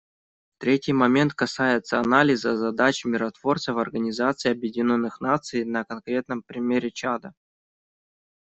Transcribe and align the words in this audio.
Третий 0.57 0.93
момент 0.93 1.35
касается 1.35 1.99
анализа 1.99 2.57
задач 2.57 3.05
миротворцев 3.05 3.77
Организации 3.77 4.49
Объединенных 4.49 5.21
Наций 5.21 5.63
на 5.63 5.83
конкретном 5.83 6.41
примере 6.41 6.89
Чада. 6.89 7.35